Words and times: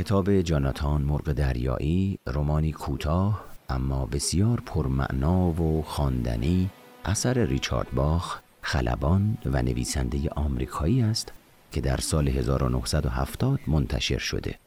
کتاب 0.00 0.40
جاناتان 0.40 1.02
مرغ 1.02 1.32
دریایی 1.32 2.18
رمانی 2.26 2.72
کوتاه 2.72 3.44
اما 3.68 4.06
بسیار 4.06 4.62
پرمعنا 4.66 5.50
و 5.50 5.82
خواندنی 5.82 6.70
اثر 7.04 7.44
ریچارد 7.44 7.86
باخ 7.92 8.38
خلبان 8.62 9.38
و 9.46 9.62
نویسنده 9.62 10.28
آمریکایی 10.30 11.02
است 11.02 11.32
که 11.72 11.80
در 11.80 11.96
سال 11.96 12.28
1970 12.28 13.60
منتشر 13.66 14.18
شده. 14.18 14.58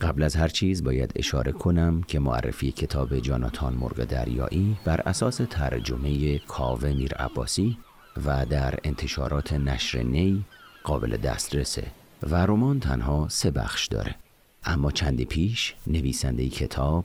قبل 0.00 0.22
از 0.22 0.36
هر 0.36 0.48
چیز 0.48 0.84
باید 0.84 1.12
اشاره 1.16 1.52
کنم 1.52 2.02
که 2.02 2.18
معرفی 2.18 2.72
کتاب 2.72 3.18
جاناتان 3.18 3.74
مرغ 3.74 4.04
دریایی 4.04 4.76
بر 4.84 5.00
اساس 5.00 5.36
ترجمه 5.36 6.38
کاوه 6.38 6.92
میر 6.92 7.14
عباسی 7.14 7.78
و 8.26 8.46
در 8.46 8.74
انتشارات 8.84 9.52
نشر 9.52 10.02
نی 10.02 10.44
قابل 10.84 11.16
دسترسه 11.16 11.86
و 12.22 12.46
رمان 12.46 12.80
تنها 12.80 13.26
سه 13.28 13.50
بخش 13.50 13.86
داره. 13.86 14.16
اما 14.64 14.90
چندی 14.90 15.24
پیش 15.24 15.74
نویسنده 15.86 16.48
کتاب 16.48 17.04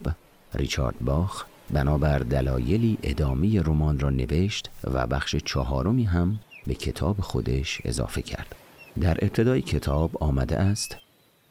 ریچارد 0.53 0.95
باخ 1.01 1.45
بنابر 1.73 2.19
دلایلی 2.19 2.97
ادامه 3.03 3.61
رمان 3.61 3.99
را 3.99 4.09
نوشت 4.09 4.69
و 4.83 5.07
بخش 5.07 5.35
چهارمی 5.35 6.03
هم 6.03 6.39
به 6.67 6.73
کتاب 6.73 7.21
خودش 7.21 7.81
اضافه 7.85 8.21
کرد. 8.21 8.55
در 9.01 9.17
ابتدای 9.21 9.61
کتاب 9.61 10.23
آمده 10.23 10.57
است 10.57 10.97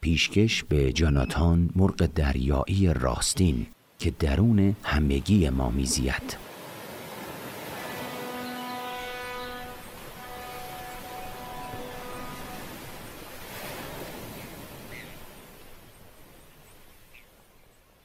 پیشکش 0.01 0.63
به 0.63 0.93
جاناتان 0.93 1.69
مرغ 1.75 2.05
دریایی 2.05 2.93
راستین 2.93 3.65
که 3.99 4.11
درون 4.19 4.75
همگی 4.83 5.49
ما 5.49 5.69
میزید. 5.69 6.44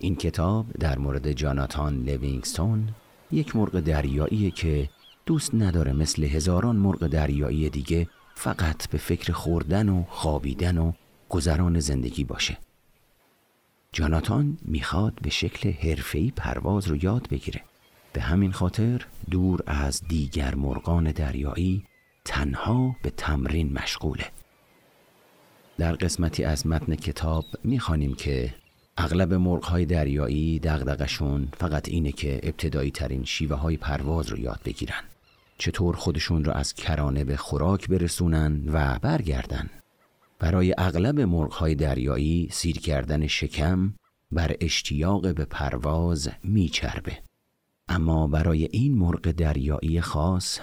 این 0.02 0.16
کتاب 0.16 0.66
در 0.72 0.98
مورد 0.98 1.32
جاناتان 1.32 2.02
لیوینگستون 2.02 2.88
یک 3.32 3.56
مرغ 3.56 3.80
دریایی 3.80 4.50
که 4.50 4.88
دوست 5.26 5.54
نداره 5.54 5.92
مثل 5.92 6.24
هزاران 6.24 6.76
مرغ 6.76 7.06
دریایی 7.06 7.70
دیگه 7.70 8.08
فقط 8.34 8.88
به 8.88 8.98
فکر 8.98 9.32
خوردن 9.32 9.88
و 9.88 10.04
خوابیدن 10.08 10.78
و 10.78 10.92
گذران 11.28 11.80
زندگی 11.80 12.24
باشه. 12.24 12.58
جاناتان 13.92 14.58
می‌خواد 14.62 15.14
به 15.22 15.30
شکل 15.30 15.70
حرفه‌ای 15.70 16.32
پرواز 16.36 16.88
رو 16.88 17.04
یاد 17.04 17.28
بگیره. 17.30 17.64
به 18.12 18.20
همین 18.20 18.52
خاطر 18.52 19.06
دور 19.30 19.60
از 19.66 20.02
دیگر 20.08 20.54
مرغان 20.54 21.12
دریایی 21.12 21.84
تنها 22.24 22.96
به 23.02 23.10
تمرین 23.10 23.72
مشغوله. 23.72 24.26
در 25.78 25.92
قسمتی 25.92 26.44
از 26.44 26.66
متن 26.66 26.94
کتاب 26.94 27.44
می‌خوانیم 27.64 28.14
که 28.14 28.54
اغلب 29.02 29.34
مرغ 29.34 29.84
دریایی 29.84 30.58
دغدغشون 30.58 31.48
فقط 31.56 31.88
اینه 31.88 32.12
که 32.12 32.40
ابتدایی 32.42 32.90
ترین 32.90 33.24
شیوه 33.24 33.56
های 33.56 33.76
پرواز 33.76 34.28
رو 34.28 34.38
یاد 34.38 34.60
بگیرن. 34.64 35.02
چطور 35.58 35.96
خودشون 35.96 36.44
رو 36.44 36.52
از 36.52 36.74
کرانه 36.74 37.24
به 37.24 37.36
خوراک 37.36 37.88
برسونن 37.88 38.68
و 38.68 38.98
برگردن. 39.02 39.70
برای 40.38 40.74
اغلب 40.78 41.20
مرغهای 41.20 41.74
دریایی 41.74 42.48
سیر 42.52 42.78
کردن 42.78 43.26
شکم 43.26 43.94
بر 44.32 44.56
اشتیاق 44.60 45.34
به 45.34 45.44
پرواز 45.44 46.28
میچربه. 46.44 47.18
اما 47.88 48.26
برای 48.26 48.68
این 48.72 48.98
مرغ 48.98 49.30
دریایی 49.30 50.00
خاص 50.00 50.60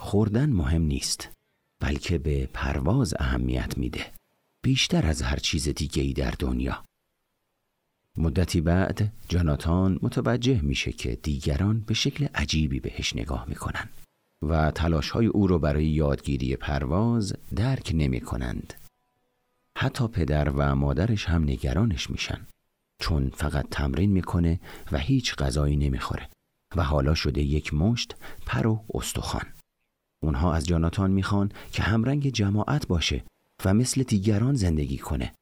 خوردن 0.00 0.50
مهم 0.50 0.82
نیست 0.82 1.28
بلکه 1.80 2.18
به 2.18 2.48
پرواز 2.52 3.14
اهمیت 3.18 3.78
میده. 3.78 4.06
بیشتر 4.62 5.06
از 5.06 5.22
هر 5.22 5.36
چیز 5.36 5.68
دیگه 5.68 6.02
ای 6.02 6.12
در 6.12 6.34
دنیا. 6.38 6.84
مدتی 8.18 8.60
بعد 8.60 9.12
جاناتان 9.28 9.98
متوجه 10.02 10.60
میشه 10.60 10.92
که 10.92 11.18
دیگران 11.22 11.80
به 11.80 11.94
شکل 11.94 12.26
عجیبی 12.34 12.80
بهش 12.80 13.16
نگاه 13.16 13.44
می‌کنن 13.48 13.88
و 14.42 14.70
تلاش 14.70 15.10
های 15.10 15.26
او 15.26 15.46
رو 15.46 15.58
برای 15.58 15.86
یادگیری 15.86 16.56
پرواز 16.56 17.34
درک 17.56 17.90
نمی 17.94 18.20
کنند. 18.20 18.74
حتی 19.78 20.08
پدر 20.08 20.50
و 20.50 20.74
مادرش 20.74 21.24
هم 21.24 21.42
نگرانش 21.42 22.10
میشن 22.10 22.46
چون 22.98 23.30
فقط 23.34 23.66
تمرین 23.70 24.10
می‌کنه 24.10 24.60
و 24.92 24.98
هیچ 24.98 25.34
غذایی 25.34 25.76
نمی‌خوره 25.76 26.28
و 26.76 26.84
حالا 26.84 27.14
شده 27.14 27.42
یک 27.42 27.74
مشت 27.74 28.14
پر 28.46 28.66
و 28.66 28.84
استخوان. 28.94 29.46
اونها 30.22 30.54
از 30.54 30.66
جاناتان 30.66 31.10
می‌خوان 31.10 31.52
که 31.72 31.82
همرنگ 31.82 32.28
جماعت 32.28 32.86
باشه 32.86 33.24
و 33.64 33.74
مثل 33.74 34.02
دیگران 34.02 34.54
زندگی 34.54 34.98
کنه. 34.98 35.32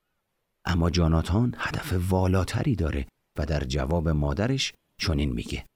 اما 0.64 0.90
جاناتان 0.90 1.54
هدف 1.58 1.94
والاتری 2.08 2.76
داره 2.76 3.06
و 3.38 3.46
در 3.46 3.64
جواب 3.64 4.08
مادرش 4.08 4.72
چنین 5.00 5.32
میگه. 5.32 5.66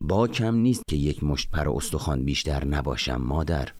با 0.00 0.28
کم 0.28 0.54
نیست 0.54 0.82
که 0.88 0.96
یک 0.96 1.24
مشت 1.24 1.50
پر 1.50 1.68
استخوان 1.68 2.24
بیشتر 2.24 2.64
نباشم 2.64 3.16
مادر. 3.16 3.72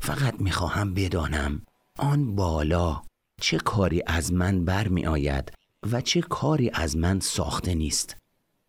فقط 0.00 0.40
می‌خواهم 0.40 0.94
بدانم 0.94 1.62
آن 1.98 2.34
بالا 2.34 3.02
چه 3.40 3.58
کاری 3.58 4.02
از 4.06 4.32
من 4.32 4.64
برمی 4.64 5.06
آید 5.06 5.52
و 5.92 6.00
چه 6.00 6.20
کاری 6.20 6.70
از 6.70 6.96
من 6.96 7.20
ساخته 7.20 7.74
نیست. 7.74 8.16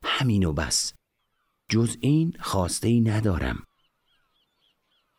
همین 0.03 0.43
و 0.45 0.53
بس. 0.53 0.93
جز 1.69 1.97
این 1.99 2.33
خواسته 2.39 2.87
ای 2.87 3.01
ندارم. 3.01 3.63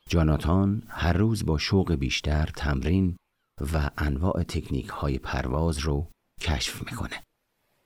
جاناتان 0.09 0.83
هر 0.89 1.13
روز 1.13 1.47
با 1.47 1.59
شوق 1.59 1.93
بیشتر 1.93 2.51
تمرین 2.57 3.17
و 3.61 3.91
انواع 3.99 4.43
تکنیک 4.43 4.87
های 4.87 5.19
پرواز 5.19 5.79
رو 5.79 6.07
کشف 6.41 6.83
می‌کنه. 6.91 7.23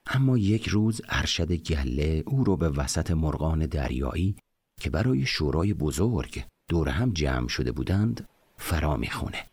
اما 0.07 0.37
یک 0.37 0.67
روز 0.67 1.01
ارشد 1.09 1.51
گله 1.51 2.23
او 2.25 2.43
رو 2.43 2.57
به 2.57 2.69
وسط 2.69 3.11
مرغان 3.11 3.65
دریایی 3.65 4.35
که 4.81 4.89
برای 4.89 5.25
شورای 5.25 5.73
بزرگ 5.73 6.43
دور 6.69 6.89
هم 6.89 7.11
جمع 7.13 7.47
شده 7.47 7.71
بودند 7.71 8.27
فرا 8.57 8.97
می‌خونه. 8.97 9.45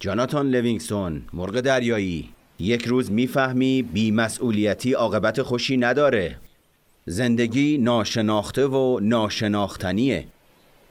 جاناتان 0.00 0.50
لوینگستون 0.50 1.22
مرغ 1.32 1.60
دریایی 1.60 2.28
یک 2.58 2.86
روز 2.86 3.10
می‌فهمی 3.10 3.82
بیمسئولیتی 3.82 4.92
عاقبت 4.92 5.42
خوشی 5.42 5.76
نداره. 5.76 6.38
زندگی 7.06 7.78
ناشناخته 7.78 8.66
و 8.66 9.00
ناشناختنیه 9.02 10.26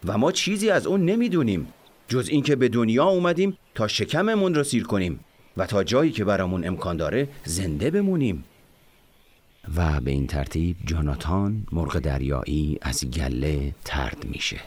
و 0.05 0.17
ما 0.17 0.31
چیزی 0.31 0.69
از 0.69 0.87
اون 0.87 1.05
نمی‌دونیم. 1.05 1.67
جز 2.07 2.29
اینکه 2.29 2.55
به 2.55 2.69
دنیا 2.69 3.05
اومدیم 3.05 3.57
تا 3.75 3.87
شکممون 3.87 4.55
رو 4.55 4.63
سیر 4.63 4.83
کنیم 4.83 5.19
و 5.57 5.65
تا 5.65 5.83
جایی 5.83 6.11
که 6.11 6.25
برامون 6.25 6.67
امکان 6.67 6.97
داره 6.97 7.27
زنده 7.43 7.91
بمونیم 7.91 8.43
و 9.75 10.01
به 10.01 10.11
این 10.11 10.27
ترتیب 10.27 10.77
جاناتان 10.85 11.67
مرغ 11.71 11.99
دریایی 11.99 12.77
از 12.81 13.05
گله 13.05 13.75
ترد 13.85 14.25
میشه 14.25 14.59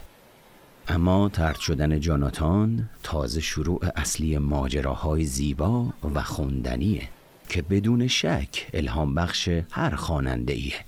اما 0.89 1.29
ترد 1.29 1.59
شدن 1.59 2.01
جاناتان 2.01 2.89
تازه 3.03 3.41
شروع 3.41 3.81
اصلی 3.97 4.39
ماجراهای 4.39 5.25
زیبا 5.25 5.93
و 6.15 6.23
خوندنیه 6.23 7.09
که 7.49 7.63
بدون 7.63 8.07
شک 8.07 8.67
الهام 8.75 9.15
بخش 9.15 9.49
هر 9.71 9.95
خواننده 9.95 10.53
ایه. 10.53 10.85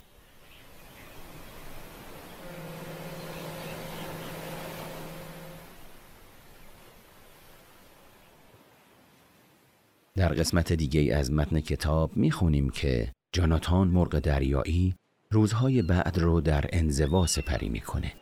در 10.21 10.33
قسمت 10.33 10.73
دیگه 10.73 11.17
از 11.17 11.33
متن 11.33 11.61
کتاب 11.61 12.17
می‌خونیم 12.17 12.71
که 12.71 13.13
جاناتان 13.33 13.89
مرغ 13.89 14.19
دریایی 14.19 14.95
روزهای 15.31 15.83
بعد 15.83 16.19
رو 16.19 16.41
در 16.41 16.65
انزوا 16.73 17.27
سپری 17.27 17.69
می‌کنه. 17.69 18.13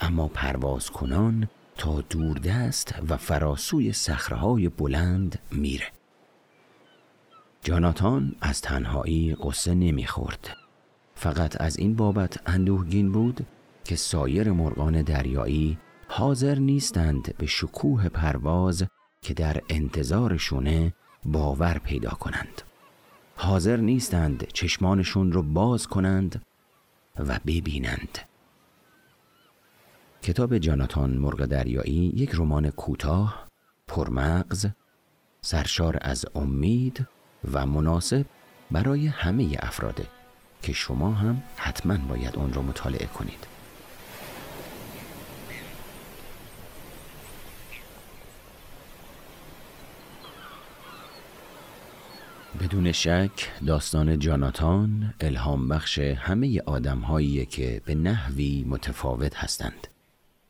اما 0.00 0.28
پرواز 0.28 0.90
کنان 0.90 1.48
تا 1.76 2.00
دوردست 2.00 2.94
و 3.08 3.16
فراسوی 3.16 3.92
صخره‌های 3.92 4.68
بلند 4.68 5.38
میره. 5.52 5.86
جاناتان 7.62 8.34
از 8.40 8.60
تنهایی 8.60 9.34
قصه 9.34 9.74
نمی‌خورد. 9.74 10.56
فقط 11.14 11.60
از 11.60 11.78
این 11.78 11.96
بابت 11.96 12.40
اندوهگین 12.46 13.12
بود 13.12 13.46
که 13.84 13.96
سایر 13.96 14.52
مرغان 14.52 15.02
دریایی 15.02 15.78
حاضر 16.08 16.58
نیستند 16.58 17.34
به 17.38 17.46
شکوه 17.46 18.08
پرواز 18.08 18.84
که 19.22 19.34
در 19.34 19.60
انتظارشونه 19.68 20.92
باور 21.26 21.78
پیدا 21.78 22.10
کنند. 22.10 22.62
حاضر 23.36 23.76
نیستند 23.76 24.46
چشمانشون 24.52 25.32
رو 25.32 25.42
باز 25.42 25.86
کنند 25.86 26.42
و 27.18 27.40
ببینند. 27.46 28.18
کتاب 30.22 30.58
جاناتان 30.58 31.10
مرغ 31.10 31.44
دریایی 31.44 32.12
یک 32.16 32.30
رمان 32.34 32.70
کوتاه 32.70 33.48
پرمغز 33.88 34.66
سرشار 35.40 35.98
از 36.00 36.26
امید 36.34 37.06
و 37.52 37.66
مناسب 37.66 38.26
برای 38.70 39.06
همه 39.06 39.56
افراده 39.58 40.06
که 40.62 40.72
شما 40.72 41.12
هم 41.12 41.42
حتما 41.56 41.96
باید 41.96 42.36
اون 42.36 42.52
رو 42.52 42.62
مطالعه 42.62 43.06
کنید. 43.06 43.55
بدون 52.60 52.92
شک 52.92 53.50
داستان 53.66 54.18
جاناتان 54.18 55.14
الهام 55.20 55.68
بخش 55.68 55.98
همه 55.98 56.60
آدم 56.66 57.02
که 57.50 57.80
به 57.84 57.94
نحوی 57.94 58.64
متفاوت 58.68 59.36
هستند 59.36 59.86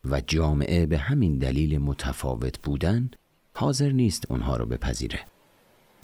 و 0.04 0.20
جامعه 0.20 0.86
به 0.86 0.98
همین 0.98 1.38
دلیل 1.38 1.78
متفاوت 1.78 2.58
بودن 2.62 3.10
حاضر 3.54 3.90
نیست 3.90 4.30
اونها 4.30 4.56
رو 4.56 4.66
بپذیره. 4.66 5.20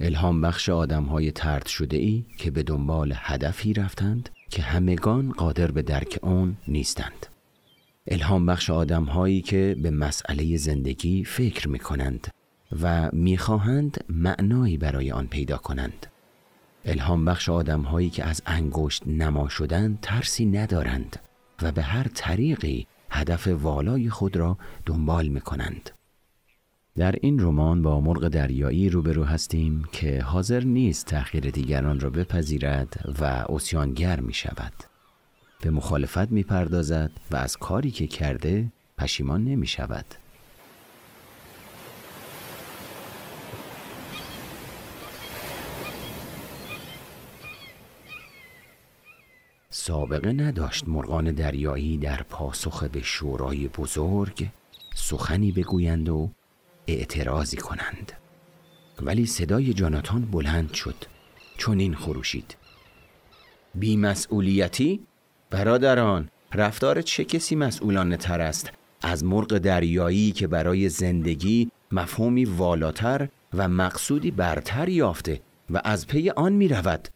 الهام 0.00 0.40
بخش 0.40 0.68
آدم 0.68 1.04
های 1.04 1.30
ترد 1.30 1.66
شده 1.66 1.96
ای 1.96 2.24
که 2.38 2.50
به 2.50 2.62
دنبال 2.62 3.12
هدفی 3.16 3.72
رفتند 3.72 4.30
که 4.50 4.62
همگان 4.62 5.32
قادر 5.32 5.70
به 5.70 5.82
درک 5.82 6.18
آن 6.22 6.56
نیستند. 6.68 7.26
الهام 8.06 8.46
بخش 8.46 8.70
آدم 8.70 9.04
هایی 9.04 9.40
که 9.40 9.76
به 9.82 9.90
مسئله 9.90 10.56
زندگی 10.56 11.24
فکر 11.24 11.68
می 11.68 11.78
کنند 11.78 12.28
و 12.82 13.10
می‌خواهند 13.12 14.04
معنایی 14.08 14.76
برای 14.76 15.12
آن 15.12 15.26
پیدا 15.26 15.56
کنند 15.56 16.06
الهام 16.84 17.24
بخش 17.24 17.48
آدم 17.48 17.80
هایی 17.80 18.10
که 18.10 18.24
از 18.24 18.42
انگشت 18.46 19.02
نما 19.06 19.48
شدن 19.48 19.98
ترسی 20.02 20.46
ندارند 20.46 21.18
و 21.62 21.72
به 21.72 21.82
هر 21.82 22.08
طریقی 22.14 22.86
هدف 23.10 23.48
والای 23.48 24.10
خود 24.10 24.36
را 24.36 24.58
دنبال 24.86 25.28
می 25.28 25.40
کنند. 25.40 25.90
در 26.96 27.14
این 27.20 27.40
رمان 27.40 27.82
با 27.82 28.00
مرغ 28.00 28.28
دریایی 28.28 28.88
روبرو 28.88 29.24
هستیم 29.24 29.84
که 29.92 30.22
حاضر 30.22 30.64
نیست 30.64 31.06
تأخیر 31.06 31.50
دیگران 31.50 32.00
را 32.00 32.10
بپذیرد 32.10 33.16
و 33.20 33.24
اسیانگر 33.24 34.20
می 34.20 34.34
شود. 34.34 34.72
به 35.62 35.70
مخالفت 35.70 36.30
می 36.30 36.42
پردازد 36.42 37.10
و 37.30 37.36
از 37.36 37.56
کاری 37.56 37.90
که 37.90 38.06
کرده 38.06 38.72
پشیمان 38.98 39.44
نمی 39.44 39.66
شود. 39.66 40.04
سابقه 49.84 50.32
نداشت 50.32 50.88
مرغان 50.88 51.32
دریایی 51.32 51.98
در 51.98 52.22
پاسخ 52.22 52.84
به 52.84 53.02
شورای 53.02 53.68
بزرگ 53.68 54.48
سخنی 54.94 55.52
بگویند 55.52 56.08
و 56.08 56.30
اعتراضی 56.86 57.56
کنند. 57.56 58.12
ولی 59.00 59.26
صدای 59.26 59.74
جاناتان 59.74 60.24
بلند 60.24 60.72
شد. 60.72 60.94
چون 61.56 61.78
این 61.78 61.94
خروشید 61.94 62.56
بیمسئولیتی؟ 63.74 65.00
برادران 65.50 66.28
رفتار 66.54 67.02
چه 67.02 67.24
کسی 67.24 67.56
مسئولانه 67.56 68.16
تر 68.16 68.40
است؟ 68.40 68.72
از 69.00 69.24
مرغ 69.24 69.58
دریایی 69.58 70.32
که 70.32 70.46
برای 70.46 70.88
زندگی 70.88 71.70
مفهومی 71.92 72.44
والاتر 72.44 73.28
و 73.54 73.68
مقصودی 73.68 74.30
برتر 74.30 74.88
یافته 74.88 75.40
و 75.70 75.80
از 75.84 76.06
پی 76.06 76.30
آن 76.30 76.52
می 76.52 76.68
رود 76.68 77.08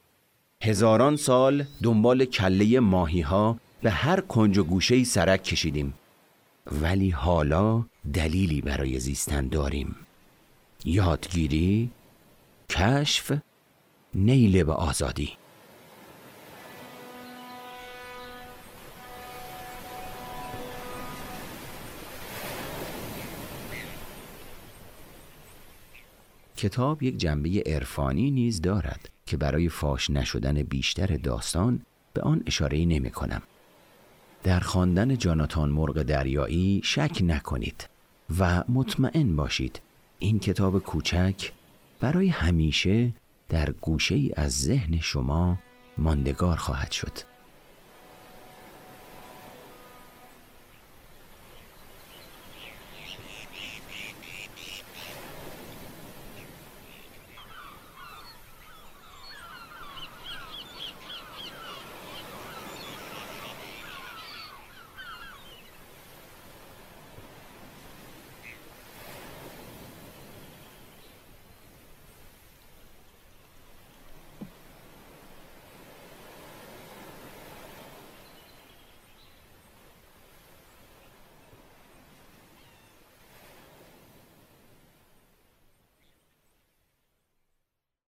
هزاران 0.63 1.17
سال 1.17 1.65
دنبال 1.83 2.25
کله 2.25 2.81
ماهی 2.81 3.21
ها 3.21 3.57
به 3.83 3.91
هر 3.91 4.21
کنج 4.21 4.59
و 4.59 4.65
گوشه 4.65 5.05
سرک 5.05 5.43
کشیدیم. 5.43 5.95
ولی 6.73 7.11
حالا 7.11 7.85
دلیلی 8.15 8.61
برای 8.61 9.01
زیستن 9.01 9.49
داریم. 9.49 9.97
یادگیری 10.85 11.91
کشف 12.71 13.39
نیل 14.15 14.63
به 14.63 14.73
آزادی. 14.73 15.33
کتاب 26.57 27.03
یک 27.03 27.17
جنبه 27.17 27.63
عرفانی 27.67 28.31
نیز 28.31 28.61
دارد. 28.61 29.16
که 29.27 29.37
برای 29.37 29.69
فاش 29.69 30.11
نشدن 30.11 30.63
بیشتر 30.63 31.07
داستان 31.07 31.81
به 32.13 32.23
آن 32.23 32.43
اشاره 32.47 32.85
نمی 32.85 33.11
کنم. 33.11 33.43
در 34.43 34.61
خواندن 34.61 35.19
جاناتان 35.19 35.69
مرغ 35.69 36.03
دریایی 36.03 36.81
شک 36.85 37.19
نکنید 37.25 37.89
و 38.39 38.65
مطمئن 38.69 39.37
باشید 39.37 39.81
این 40.19 40.39
کتاب 40.39 40.79
کوچک 40.79 41.53
برای 42.01 42.29
همیشه 42.29 43.13
در 43.49 43.71
گوشه 43.71 44.31
از 44.37 44.63
ذهن 44.63 45.01
شما 45.01 45.59
ماندگار 45.99 46.57
خواهد 46.57 46.91
شد. 46.91 47.36